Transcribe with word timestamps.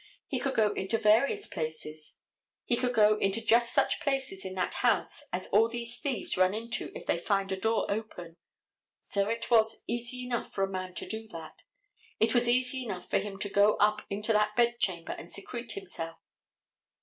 He 0.25 0.39
could 0.39 0.55
go 0.55 0.73
into 0.73 0.97
various 0.97 1.45
places. 1.47 2.17
He 2.65 2.75
could 2.75 2.95
go 2.95 3.17
into 3.19 3.39
just 3.39 3.71
such 3.71 3.99
places 3.99 4.43
in 4.43 4.55
that 4.55 4.73
house 4.73 5.21
as 5.31 5.45
all 5.49 5.69
these 5.69 5.99
thieves 5.99 6.37
run 6.37 6.55
into 6.55 6.91
if 6.95 7.05
they 7.05 7.17
can 7.17 7.25
find 7.27 7.51
a 7.51 7.55
door 7.55 7.85
open. 7.87 8.37
So 8.99 9.29
it 9.29 9.51
was 9.51 9.83
easy 9.85 10.25
enough 10.25 10.51
for 10.51 10.63
a 10.63 10.67
man 10.71 10.95
to 10.95 11.07
do 11.07 11.27
that. 11.27 11.53
It 12.19 12.33
was 12.33 12.49
easy 12.49 12.83
enough 12.83 13.11
for 13.11 13.19
him 13.19 13.37
to 13.37 13.47
go 13.49 13.75
up 13.75 14.01
into 14.09 14.33
that 14.33 14.55
bed 14.55 14.79
chamber 14.79 15.11
and 15.11 15.31
secrete 15.31 15.73
himself. 15.73 16.17